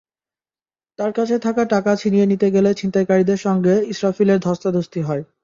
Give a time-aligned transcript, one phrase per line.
[0.99, 5.23] তাঁর কাছে থাকা টাকা ছিনিয়ে নিতে গেলে ছিনতাইকারীদের সঙ্গে ইসরাফিলের ধস্তাধস্তি হয়।